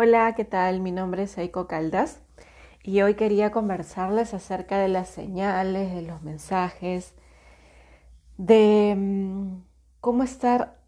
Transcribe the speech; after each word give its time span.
Hola, 0.00 0.32
¿qué 0.36 0.44
tal? 0.44 0.80
Mi 0.80 0.92
nombre 0.92 1.24
es 1.24 1.36
Eiko 1.38 1.66
Caldas 1.66 2.22
y 2.84 3.02
hoy 3.02 3.14
quería 3.14 3.50
conversarles 3.50 4.32
acerca 4.32 4.78
de 4.78 4.86
las 4.86 5.08
señales, 5.08 5.92
de 5.92 6.02
los 6.02 6.22
mensajes, 6.22 7.16
de 8.36 8.94
mm, 8.96 9.64
cómo 10.00 10.22
estar 10.22 10.78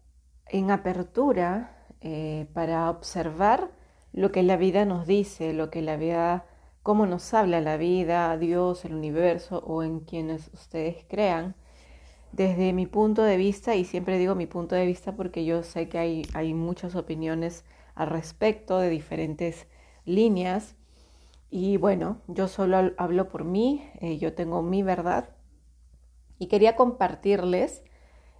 en 0.47 0.71
apertura 0.71 1.89
eh, 1.99 2.47
para 2.53 2.89
observar 2.89 3.71
lo 4.13 4.31
que 4.31 4.43
la 4.43 4.55
vida 4.55 4.85
nos 4.85 5.05
dice, 5.05 5.51
lo 5.51 5.69
que 5.69 5.81
la 5.81 5.97
vida, 5.97 6.45
cómo 6.81 7.05
nos 7.05 7.33
habla 7.33 7.59
la 7.59 7.75
vida, 7.75 8.37
Dios, 8.37 8.85
el 8.85 8.93
universo 8.93 9.57
o 9.67 9.83
en 9.83 9.99
quienes 9.99 10.49
ustedes 10.53 11.03
crean. 11.09 11.55
Desde 12.31 12.71
mi 12.71 12.85
punto 12.85 13.23
de 13.23 13.35
vista, 13.35 13.75
y 13.75 13.83
siempre 13.83 14.17
digo 14.17 14.35
mi 14.35 14.45
punto 14.45 14.75
de 14.75 14.85
vista 14.85 15.17
porque 15.17 15.43
yo 15.43 15.63
sé 15.63 15.89
que 15.89 15.97
hay, 15.97 16.21
hay 16.33 16.53
muchas 16.53 16.95
opiniones 16.95 17.65
al 17.95 18.07
respecto 18.07 18.79
de 18.79 18.89
diferentes 18.89 19.67
líneas. 20.05 20.75
Y 21.49 21.77
bueno, 21.77 22.21
yo 22.27 22.47
solo 22.47 22.91
hablo 22.97 23.29
por 23.29 23.43
mí, 23.43 23.89
eh, 23.99 24.17
yo 24.17 24.33
tengo 24.33 24.61
mi 24.61 24.83
verdad 24.83 25.29
y 26.39 26.47
quería 26.47 26.75
compartirles 26.75 27.83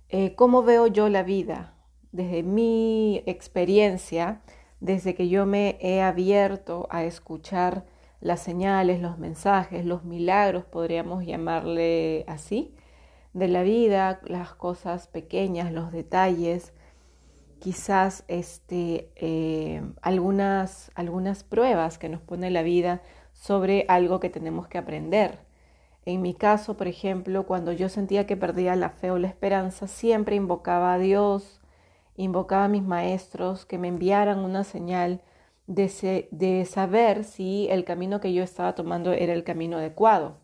eh, 0.10 0.34
cómo 0.36 0.64
veo 0.64 0.88
yo 0.88 1.08
la 1.08 1.24
vida 1.24 1.76
desde 2.12 2.44
mi 2.44 3.24
experiencia, 3.26 4.42
desde 4.80 5.16
que 5.16 5.30
yo 5.30 5.46
me 5.46 5.78
he 5.82 6.02
abierto 6.02 6.88
a 6.90 7.04
escuchar 7.04 7.86
las 8.20 8.42
señales, 8.42 9.02
los 9.02 9.18
mensajes, 9.18 9.86
los 9.86 10.04
milagros, 10.04 10.66
podríamos 10.66 11.26
llamarle 11.26 12.26
así, 12.28 12.76
de 13.34 13.48
la 13.48 13.64
vida, 13.64 14.20
las 14.26 14.54
cosas 14.54 15.08
pequeñas, 15.08 15.72
los 15.72 15.92
detalles, 15.92 16.74
quizás 17.62 18.26
este, 18.28 19.12
eh, 19.16 19.84
algunas, 20.02 20.92
algunas 20.96 21.44
pruebas 21.44 22.00
que 22.00 22.10
nos 22.10 22.20
pone 22.20 22.50
la 22.50 22.64
vida 22.64 23.04
sobre 23.34 23.86
algo 23.88 24.20
que 24.20 24.32
tenemos 24.32 24.68
que 24.68 24.80
aprender. 24.80 25.38
En 26.04 26.24
mi 26.24 26.34
caso, 26.34 26.76
por 26.76 26.88
ejemplo, 26.88 27.46
cuando 27.46 27.72
yo 27.72 27.88
sentía 27.88 28.26
que 28.26 28.36
perdía 28.36 28.76
la 28.76 28.90
fe 28.90 29.12
o 29.12 29.20
la 29.20 29.28
esperanza, 29.28 29.88
siempre 29.88 30.36
invocaba 30.36 30.94
a 30.94 30.98
Dios, 30.98 31.62
invocaba 32.18 32.66
a 32.66 32.68
mis 32.68 32.82
maestros 32.82 33.68
que 33.68 33.78
me 33.78 33.90
enviaran 33.90 34.40
una 34.40 34.64
señal 34.64 35.22
de, 35.68 36.28
de 36.32 36.66
saber 36.66 37.24
si 37.24 37.68
el 37.70 37.86
camino 37.86 38.20
que 38.20 38.34
yo 38.34 38.42
estaba 38.44 38.74
tomando 38.74 39.14
era 39.14 39.34
el 39.34 39.44
camino 39.44 39.78
adecuado. 39.78 40.38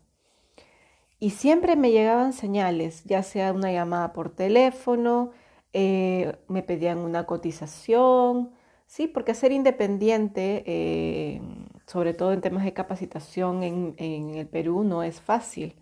Y 1.18 1.30
siempre 1.30 1.74
me 1.74 1.90
llegaban 1.90 2.32
señales, 2.32 3.02
ya 3.02 3.24
sea 3.24 3.52
una 3.52 3.72
llamada 3.72 4.12
por 4.12 4.30
teléfono, 4.30 5.32
eh, 5.72 6.36
me 6.48 6.62
pedían 6.62 6.98
una 6.98 7.26
cotización, 7.26 8.52
sí, 8.86 9.06
porque 9.06 9.34
ser 9.34 9.52
independiente, 9.52 10.64
eh, 10.66 11.42
sobre 11.86 12.14
todo 12.14 12.32
en 12.32 12.40
temas 12.40 12.64
de 12.64 12.72
capacitación 12.72 13.62
en, 13.62 14.34
el 14.34 14.46
Perú, 14.48 14.84
no 14.84 15.02
es 15.02 15.20
fácil. 15.20 15.76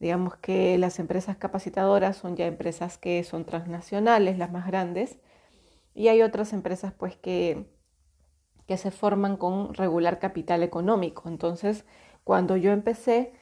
Digamos 0.00 0.36
que 0.36 0.78
las 0.78 0.98
empresas 0.98 1.36
capacitadoras 1.38 2.16
son 2.16 2.36
ya 2.36 2.46
empresas 2.46 2.98
que 2.98 3.24
son 3.24 3.44
transnacionales, 3.44 4.38
las 4.38 4.52
más 4.52 4.66
grandes, 4.66 5.18
y 5.94 6.08
hay 6.08 6.22
otras 6.22 6.52
empresas 6.52 6.92
pues 6.92 7.16
que, 7.16 7.66
que 8.66 8.76
se 8.76 8.90
forman 8.90 9.36
con 9.36 9.74
regular 9.74 10.18
capital 10.18 10.62
económico. 10.62 11.28
Entonces, 11.28 11.84
cuando 12.24 12.56
yo 12.56 12.72
empecé 12.72 13.32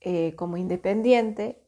eh, 0.00 0.34
como 0.36 0.56
independiente, 0.56 1.62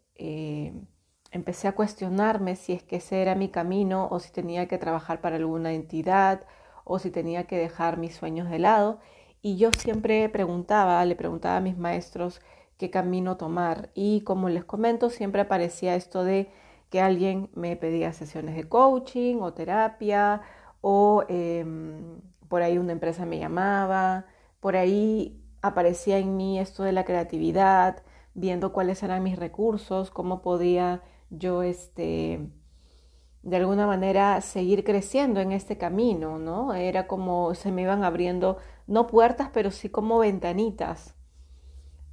empecé 1.35 1.67
a 1.67 1.75
cuestionarme 1.75 2.55
si 2.55 2.73
es 2.73 2.83
que 2.85 2.97
ese 2.97 3.21
era 3.21 3.35
mi 3.35 3.49
camino 3.49 4.07
o 4.11 4.21
si 4.21 4.31
tenía 4.31 4.69
que 4.69 4.79
trabajar 4.79 5.21
para 5.21 5.35
alguna 5.37 5.73
entidad 5.73 6.47
o 6.85 7.01
si 7.01 7.11
tenía 7.11 7.45
que 7.49 7.59
dejar 7.59 7.99
mis 7.99 8.15
sueños 8.15 8.49
de 8.49 8.61
lado. 8.61 9.01
Y 9.43 9.57
yo 9.57 9.71
siempre 9.77 10.29
preguntaba, 10.29 11.05
le 11.05 11.17
preguntaba 11.17 11.57
a 11.57 11.61
mis 11.61 11.77
maestros 11.77 12.41
qué 12.79 12.89
camino 12.91 13.37
tomar. 13.37 13.91
Y 13.95 14.21
como 14.21 14.49
les 14.49 14.65
comento, 14.65 15.11
siempre 15.11 15.41
aparecía 15.43 15.97
esto 15.97 16.23
de 16.23 16.53
que 16.89 17.01
alguien 17.01 17.51
me 17.55 17.75
pedía 17.75 18.13
sesiones 18.13 18.55
de 18.55 18.69
coaching 18.69 19.39
o 19.41 19.53
terapia 19.53 20.41
o 20.83 21.25
em, 21.29 22.21
por 22.49 22.63
ahí 22.63 22.79
una 22.79 22.93
empresa 22.93 23.27
me 23.27 23.41
llamaba, 23.41 24.27
por 24.61 24.77
ahí 24.77 25.43
aparecía 25.63 26.19
en 26.19 26.37
mí 26.37 26.61
esto 26.61 26.85
de 26.85 26.93
la 26.93 27.05
creatividad, 27.05 28.05
viendo 28.35 28.73
cuáles 28.73 29.03
eran 29.03 29.23
mis 29.25 29.37
recursos, 29.37 30.11
cómo 30.13 30.41
podía 30.41 31.03
yo 31.31 31.63
este, 31.63 32.41
de 33.43 33.57
alguna 33.57 33.87
manera 33.87 34.41
seguir 34.41 34.85
creciendo 34.85 35.41
en 35.41 35.53
este 35.53 35.77
camino, 35.79 36.39
¿no? 36.39 36.75
Era 36.75 37.07
como 37.07 37.55
se 37.55 37.73
me 37.73 37.83
iban 37.83 38.03
abriendo, 38.05 38.59
no 38.87 39.07
puertas, 39.07 39.51
pero 39.53 39.71
sí 39.71 39.89
como 39.91 40.19
ventanitas. 40.19 41.15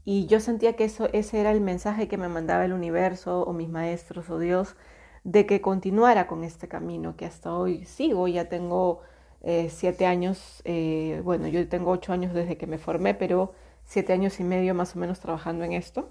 Y 0.03 0.25
yo 0.25 0.39
sentía 0.39 0.75
que 0.75 0.85
eso, 0.85 1.09
ese 1.13 1.39
era 1.39 1.51
el 1.51 1.61
mensaje 1.61 2.07
que 2.07 2.17
me 2.17 2.27
mandaba 2.27 2.65
el 2.65 2.73
universo 2.73 3.43
o 3.43 3.53
mis 3.53 3.69
maestros 3.69 4.29
o 4.29 4.39
Dios 4.39 4.75
de 5.23 5.45
que 5.45 5.61
continuara 5.61 6.27
con 6.27 6.43
este 6.43 6.67
camino 6.67 7.15
que 7.15 7.25
hasta 7.25 7.53
hoy 7.55 7.85
sigo. 7.85 8.27
Ya 8.27 8.49
tengo 8.49 9.01
eh, 9.41 9.69
siete 9.69 10.05
años, 10.05 10.61
eh, 10.65 11.21
bueno, 11.23 11.47
yo 11.47 11.67
tengo 11.69 11.91
ocho 11.91 12.13
años 12.13 12.33
desde 12.33 12.57
que 12.57 12.67
me 12.67 12.77
formé, 12.77 13.13
pero 13.13 13.53
siete 13.85 14.13
años 14.13 14.39
y 14.39 14.43
medio 14.43 14.73
más 14.75 14.95
o 14.95 14.99
menos 14.99 15.19
trabajando 15.19 15.63
en 15.63 15.73
esto. 15.73 16.09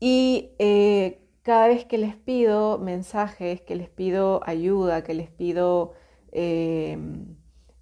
Y 0.00 0.52
eh, 0.58 1.20
cada 1.42 1.68
vez 1.68 1.84
que 1.86 1.98
les 1.98 2.14
pido 2.16 2.78
mensajes, 2.78 3.60
que 3.62 3.74
les 3.76 3.88
pido 3.88 4.40
ayuda, 4.46 5.02
que 5.02 5.14
les 5.14 5.30
pido 5.30 5.94
em, 6.32 7.36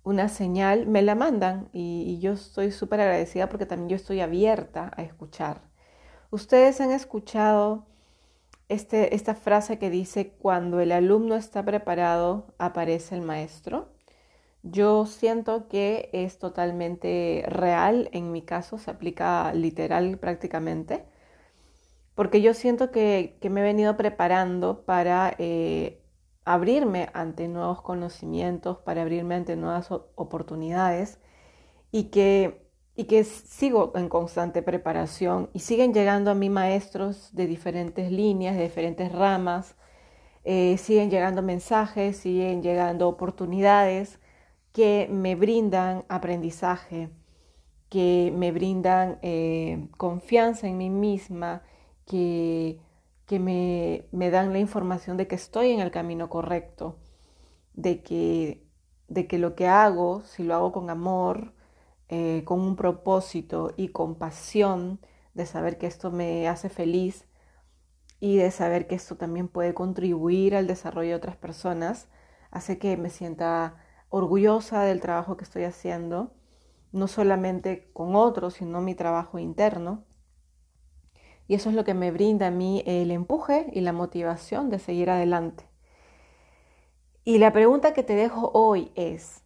una 0.04 0.28
señal, 0.28 0.87
me 0.87 1.03
la 1.03 1.15
mandan 1.16 1.69
y, 1.72 2.19
yo 2.21 2.32
estoy 2.32 2.71
súper 2.72 3.00
agradecida 3.00 3.49
porque 3.49 3.66
también 3.66 3.88
yo 3.91 3.97
estoy 3.97 4.21
abierta 4.21 4.93
a 4.97 5.03
escuchar. 5.03 5.62
Ustedes 6.31 6.81
han 6.81 6.93
escuchado 6.93 7.87
este, 8.69 9.15
esta 9.15 9.34
frase 9.34 9.78
que 9.78 9.91
dice, 9.91 10.31
cuando 10.38 10.81
el 10.81 10.93
alumno 10.93 11.37
está 11.37 11.65
preparado, 11.65 12.54
aparece 12.59 13.16
el 13.16 13.22
maestro. 13.22 13.91
Yo 14.62 15.06
siento 15.06 15.69
que 15.69 16.10
es 16.12 16.38
totalmente 16.38 17.44
real, 17.48 18.09
en 18.12 18.33
mi 18.33 18.43
caso 18.43 18.78
se 18.78 18.91
aplica 18.91 19.53
literal 19.54 20.19
prácticamente 20.19 21.04
porque 22.16 22.41
yo 22.41 22.54
siento 22.54 22.91
que, 22.91 23.38
me 23.43 23.60
he 23.60 23.62
venido 23.62 23.97
preparando 23.97 24.84
para 24.87 25.37
eh, 25.38 26.03
abrirme 26.44 27.10
ante 27.12 27.47
nuevos 27.47 27.82
conocimientos, 27.82 28.78
para 28.78 29.03
abrirme 29.03 29.34
ante 29.37 29.54
nuevas 29.54 29.91
oportunidades 29.91 31.21
y 31.93 32.04
que, 32.04 32.65
sigo 33.25 33.93
en 33.97 34.09
constante 34.09 34.62
preparación 34.62 35.50
y 35.53 35.60
siguen 35.60 35.93
llegando 35.93 36.31
a 36.31 36.34
mí 36.34 36.49
maestros 36.49 37.34
de 37.34 37.47
diferentes 37.47 38.10
líneas, 38.10 38.56
de 38.56 38.62
diferentes 38.62 39.12
ramas, 39.12 39.77
eh, 40.44 40.78
siguen 40.78 41.10
llegando 41.10 41.43
mensajes, 41.43 42.16
siguen 42.16 42.62
llegando 42.62 43.09
oportunidades 43.09 44.21
que 44.72 45.09
me 45.12 45.34
brindan 45.34 46.04
aprendizaje, 46.09 47.10
que 47.91 48.33
me 48.34 48.53
brindan 48.53 49.19
eh, 49.21 49.88
confianza 49.98 50.66
en 50.66 50.78
mí 50.78 50.88
misma, 50.88 51.62
que, 52.06 52.81
me, 53.31 54.31
dan 54.31 54.53
la 54.53 54.59
información 54.59 55.17
de 55.17 55.27
que 55.27 55.34
estoy 55.34 55.72
en 55.72 55.81
el 55.81 55.91
camino 55.91 56.31
correcto, 56.31 56.99
de 57.75 58.03
que, 58.03 58.67
de 59.09 59.27
que 59.27 59.39
lo 59.39 59.55
que 59.55 59.69
hago, 59.69 60.22
si 60.22 60.43
lo 60.45 60.55
hago 60.55 60.72
con 60.72 60.91
amor, 60.91 61.53
eh, 62.09 62.43
con 62.45 62.61
un 62.61 62.77
propósito 62.77 63.72
y 63.77 63.89
con 63.89 64.15
pasión, 64.16 65.00
de 65.34 65.47
saber 65.47 65.78
que 65.78 65.87
esto 65.87 66.11
me 66.11 66.49
hace 66.49 66.71
feliz 66.71 67.27
y 68.21 68.37
de 68.39 68.50
saber 68.50 68.87
que 68.87 68.95
esto 68.95 69.16
también 69.16 69.49
puede 69.49 69.75
contribuir 69.75 70.56
al 70.56 70.66
desarrollo 70.66 71.11
de 71.11 71.16
otras 71.16 71.37
personas, 71.37 72.09
hace 72.50 72.78
que 72.78 72.97
me 72.97 73.11
sienta 73.11 73.77
orgullosa 74.09 74.83
del 74.84 75.01
trabajo 75.01 75.36
que 75.36 75.45
estoy 75.45 75.65
haciendo, 75.65 76.33
no 76.92 77.09
solamente 77.09 77.91
con 77.92 78.16
otros, 78.16 78.54
sino 78.54 78.80
mi 78.80 78.95
trabajo 78.95 79.39
interno. 79.39 80.04
Y 81.48 81.54
eso 81.54 81.71
es 81.71 81.77
lo 81.77 81.84
que 81.84 81.95
me 81.95 82.10
brinda 82.10 82.48
a 82.48 82.51
mí 82.51 82.83
el 82.87 83.10
empuje 83.10 83.71
y 83.72 83.81
la 83.81 83.93
motivación 83.93 84.69
de 84.69 84.78
seguir 84.78 85.10
adelante. 85.10 85.69
Y 87.25 87.39
la 87.39 87.53
pregunta 87.53 87.93
que 87.93 88.03
te 88.03 88.15
dejo 88.15 88.51
hoy 88.54 88.93
es, 88.95 89.43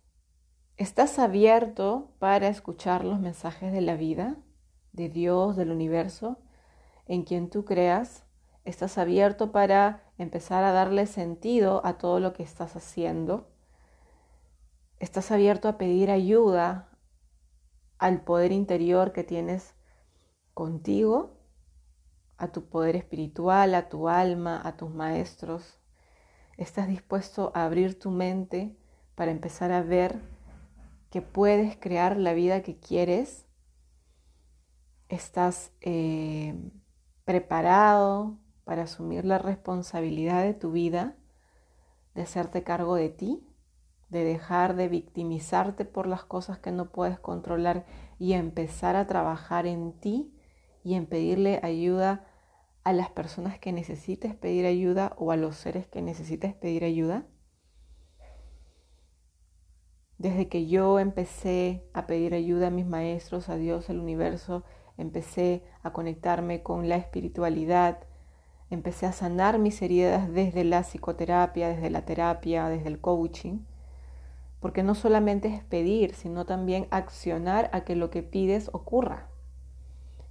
¿estás 0.77 1.19
abierto 1.19 2.13
para 2.19 2.49
escuchar 2.49 3.05
los 3.05 3.21
mensajes 3.21 3.73
de 3.73 3.81
la 3.81 3.97
vida, 3.97 4.37
de 4.93 5.09
Dios, 5.09 5.57
del 5.57 5.71
universo, 5.71 6.39
en 7.07 7.23
quien 7.23 7.49
tú 7.51 7.65
creas? 7.65 8.25
¿Estás 8.65 8.99
abierto 8.99 9.51
para 9.51 10.03
empezar 10.19 10.65
a 10.65 10.73
darle 10.73 11.07
sentido 11.07 11.81
a 11.85 11.97
todo 11.97 12.21
lo 12.21 12.35
que 12.35 12.43
estás 12.43 12.77
haciendo? 12.77 13.49
¿Estás 14.99 15.31
abierto 15.31 15.69
a 15.69 15.79
pedir 15.79 16.11
ayuda 16.11 16.91
al 17.99 18.23
poder 18.23 18.53
interior 18.53 19.13
que 19.13 19.25
tienes 19.25 19.75
contigo? 20.53 21.40
A 22.41 22.49
tu 22.49 22.65
poder 22.65 22.97
espiritual, 22.97 23.75
a 23.75 23.89
tu 23.89 24.09
alma, 24.09 24.61
a 24.65 24.77
tus 24.77 24.93
maestros? 24.93 25.79
¿Estás 26.57 26.89
dispuesto 26.89 27.53
a 27.55 27.65
abrir 27.65 27.99
tu 27.99 28.11
mente 28.11 28.77
para 29.15 29.31
empezar 29.31 29.71
a 29.71 29.83
ver 29.83 30.21
que 31.11 31.23
puedes 31.23 31.77
crear 31.77 32.17
la 32.17 32.33
vida 32.33 32.63
que 32.63 32.79
quieres, 32.79 33.47
estás 35.09 35.73
eh, 35.81 36.55
preparado 37.25 38.39
para 38.65 38.85
asumir 38.85 39.25
la 39.25 39.39
responsabilidad 39.39 40.43
de 40.43 40.55
tu 40.55 40.71
vida, 40.71 41.17
de 42.15 42.23
hacerte 42.23 42.63
cargo 42.63 42.95
de 42.95 43.09
ti, 43.09 43.45
de 44.09 44.25
dejar 44.25 44.77
de 44.77 44.89
victimizarte 44.89 45.85
por 45.85 46.07
las 46.07 46.25
cosas 46.25 46.59
que 46.59 46.73
no 46.73 46.91
puedes 46.91 47.19
controlar 47.19 47.87
y 48.19 48.33
empezar 48.33 48.97
a 48.97 49.07
trabajar 49.07 49.67
en 49.67 49.93
ti 49.93 50.33
y 50.83 50.95
en 50.95 51.07
pedirle 51.07 51.61
ayuda 51.63 52.27
a 52.85 52.93
las 52.93 53.11
personas 53.11 53.59
que 53.59 53.73
necesites 53.73 54.35
pedir 54.35 54.67
ayuda 54.67 55.15
o 55.19 55.33
a 55.33 55.37
los 55.37 55.57
seres 55.57 55.87
que 55.87 56.03
necesites 56.03 56.55
pedir 56.55 56.85
ayuda. 56.85 57.27
Desde 60.19 60.49
que 60.49 60.67
yo 60.67 60.99
empecé 60.99 61.85
a 61.95 62.07
pedir 62.07 62.35
ayuda 62.35 62.69
a 62.69 62.71
mis 62.71 62.87
maestros, 62.87 63.49
a 63.49 63.57
Dios, 63.57 63.89
al 63.91 63.99
universo, 64.01 64.65
empecé 64.99 65.63
a 65.83 65.93
conectarme 65.93 66.63
con 66.63 66.89
la 66.89 66.97
espiritualidad, 66.97 68.01
empecé 68.69 69.07
a 69.07 69.13
sanar 69.13 69.59
mis 69.59 69.81
heridas 69.83 70.33
desde 70.33 70.65
la 70.65 70.83
psicoterapia, 70.83 71.69
desde 71.69 71.91
la 71.91 72.05
terapia, 72.05 72.69
desde 72.69 72.89
el 72.89 73.01
coaching, 73.01 73.61
porque 74.61 74.83
no 74.83 74.95
solamente 74.95 75.49
es 75.49 75.65
pedir, 75.65 76.15
sino 76.15 76.45
también 76.45 76.87
accionar 76.91 77.71
a 77.73 77.83
que 77.83 77.97
lo 77.97 78.11
que 78.11 78.23
pides 78.23 78.69
ocurra, 78.73 79.29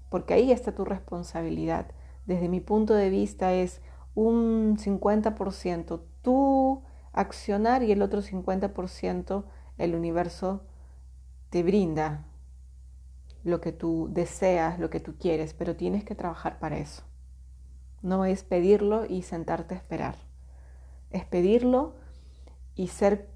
porque 0.10 0.36
ahí 0.36 0.51
está 0.51 0.74
tu 0.74 0.86
responsabilidad. 0.86 1.88
Desde 2.29 2.47
mi 2.47 2.59
punto 2.59 2.93
de 2.93 3.09
vista 3.09 3.53
es 3.53 3.81
un 4.13 4.77
50% 4.77 5.99
tú 6.21 6.83
accionar 7.11 7.81
y 7.81 7.91
el 7.91 8.03
otro 8.03 8.21
50% 8.21 9.45
el 9.79 9.95
universo 9.95 10.61
te 11.49 11.63
brinda 11.63 12.27
lo 13.43 13.61
que 13.61 13.71
tú 13.71 14.09
deseas, 14.11 14.77
lo 14.77 14.91
que 14.91 14.99
tú 14.99 15.15
quieres, 15.17 15.55
pero 15.55 15.75
tienes 15.75 16.03
que 16.03 16.13
trabajar 16.13 16.59
para 16.59 16.77
eso. 16.77 17.01
No 18.03 18.25
es 18.25 18.43
pedirlo 18.43 19.07
y 19.07 19.23
sentarte 19.23 19.73
a 19.73 19.79
esperar. 19.79 20.15
Es 21.09 21.25
pedirlo 21.25 21.95
y 22.75 22.89
ser 22.89 23.27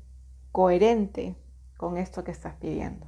coherente 0.52 1.36
con 1.78 1.98
esto 1.98 2.24
que 2.24 2.30
estás 2.30 2.58
pidiendo. 2.58 3.08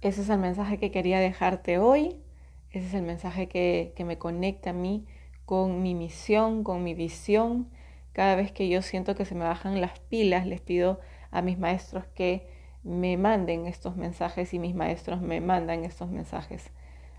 Ese 0.00 0.22
es 0.22 0.30
el 0.30 0.38
mensaje 0.38 0.78
que 0.78 0.90
quería 0.90 1.20
dejarte 1.20 1.78
hoy. 1.78 2.22
Ese 2.70 2.86
es 2.86 2.94
el 2.94 3.02
mensaje 3.02 3.48
que, 3.48 3.92
que 3.96 4.04
me 4.04 4.18
conecta 4.18 4.70
a 4.70 4.72
mí 4.72 5.06
con 5.44 5.82
mi 5.82 5.94
misión, 5.94 6.64
con 6.64 6.82
mi 6.82 6.94
visión. 6.94 7.70
Cada 8.12 8.34
vez 8.34 8.52
que 8.52 8.68
yo 8.68 8.82
siento 8.82 9.14
que 9.14 9.24
se 9.24 9.34
me 9.34 9.44
bajan 9.44 9.80
las 9.80 9.98
pilas, 10.00 10.46
les 10.46 10.60
pido 10.60 11.00
a 11.30 11.42
mis 11.42 11.58
maestros 11.58 12.04
que 12.14 12.48
me 12.82 13.16
manden 13.16 13.66
estos 13.66 13.96
mensajes 13.96 14.54
y 14.54 14.58
mis 14.58 14.74
maestros 14.74 15.20
me 15.20 15.40
mandan 15.40 15.84
estos 15.84 16.08
mensajes 16.08 16.70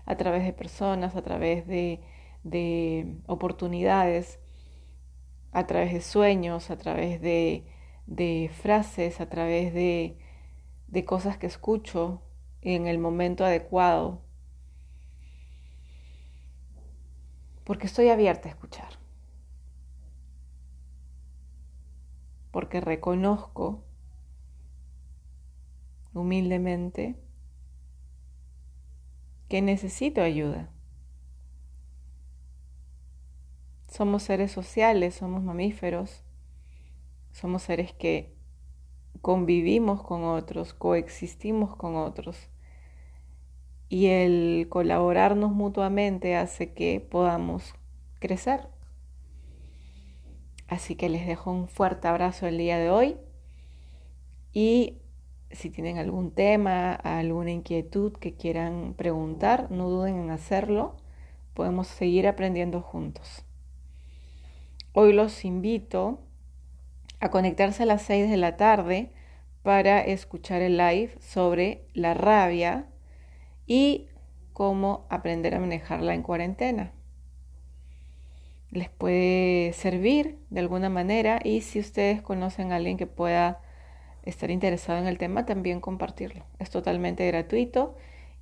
a 0.06 0.16
través 0.16 0.44
de 0.44 0.52
personas, 0.54 1.14
a 1.14 1.22
través 1.22 1.66
de, 1.66 2.00
de 2.42 3.18
oportunidades, 3.26 4.40
a 5.52 5.66
través 5.66 5.92
de 5.92 6.00
sueños, 6.00 6.70
a 6.70 6.78
través 6.78 7.20
de, 7.20 7.66
de 8.06 8.50
frases, 8.52 9.20
a 9.20 9.28
través 9.28 9.74
de, 9.74 10.16
de 10.86 11.04
cosas 11.04 11.36
que 11.36 11.46
escucho 11.46 12.22
en 12.62 12.86
el 12.86 12.98
momento 12.98 13.44
adecuado, 13.44 14.22
porque 17.68 17.86
estoy 17.86 18.08
abierta 18.08 18.48
a 18.48 18.52
escuchar, 18.52 18.88
porque 22.50 22.80
reconozco 22.80 23.84
humildemente 26.14 27.14
que 29.50 29.60
necesito 29.60 30.22
ayuda. 30.22 30.70
Somos 33.86 34.22
seres 34.22 34.50
sociales, 34.50 35.16
somos 35.16 35.42
mamíferos, 35.42 36.24
somos 37.32 37.64
seres 37.64 37.92
que 37.92 38.34
convivimos 39.20 40.02
con 40.02 40.24
otros, 40.24 40.72
coexistimos 40.72 41.76
con 41.76 41.96
otros. 41.96 42.48
Y 43.88 44.06
el 44.06 44.66
colaborarnos 44.68 45.52
mutuamente 45.52 46.36
hace 46.36 46.72
que 46.72 47.00
podamos 47.00 47.74
crecer. 48.18 48.68
Así 50.68 50.96
que 50.96 51.08
les 51.08 51.26
dejo 51.26 51.50
un 51.50 51.68
fuerte 51.68 52.08
abrazo 52.08 52.46
el 52.46 52.58
día 52.58 52.78
de 52.78 52.90
hoy 52.90 53.16
y 54.52 54.98
si 55.50 55.70
tienen 55.70 55.98
algún 55.98 56.30
tema, 56.30 56.92
alguna 56.92 57.50
inquietud 57.50 58.12
que 58.12 58.34
quieran 58.34 58.94
preguntar, 58.94 59.70
no 59.70 59.88
duden 59.88 60.16
en 60.16 60.30
hacerlo. 60.30 60.96
Podemos 61.54 61.88
seguir 61.88 62.28
aprendiendo 62.28 62.80
juntos. 62.82 63.44
Hoy 64.92 65.12
los 65.12 65.44
invito 65.44 66.20
a 67.20 67.30
conectarse 67.30 67.84
a 67.84 67.86
las 67.86 68.02
6 68.02 68.30
de 68.30 68.36
la 68.36 68.56
tarde 68.56 69.10
para 69.62 70.00
escuchar 70.00 70.60
el 70.60 70.76
live 70.76 71.16
sobre 71.20 71.86
la 71.94 72.14
rabia 72.14 72.86
y 73.68 74.08
cómo 74.52 75.06
aprender 75.08 75.54
a 75.54 75.60
manejarla 75.60 76.14
en 76.14 76.22
cuarentena. 76.22 76.90
Les 78.70 78.90
puede 78.90 79.72
servir 79.72 80.36
de 80.50 80.60
alguna 80.60 80.90
manera 80.90 81.38
y 81.44 81.60
si 81.60 81.78
ustedes 81.78 82.20
conocen 82.20 82.72
a 82.72 82.76
alguien 82.76 82.96
que 82.96 83.06
pueda 83.06 83.60
estar 84.24 84.50
interesado 84.50 84.98
en 84.98 85.06
el 85.06 85.16
tema, 85.16 85.46
también 85.46 85.80
compartirlo. 85.80 86.44
Es 86.58 86.70
totalmente 86.70 87.26
gratuito 87.26 87.94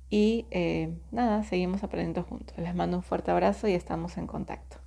y 0.09 0.47
eh, 0.51 0.89
nada, 1.11 1.43
seguimos 1.43 1.83
aprendiendo 1.83 2.23
juntos. 2.23 2.57
Les 2.57 2.73
mando 2.73 2.97
un 2.97 3.03
fuerte 3.03 3.31
abrazo 3.31 3.67
y 3.67 3.73
estamos 3.73 4.17
en 4.17 4.27
contacto. 4.27 4.86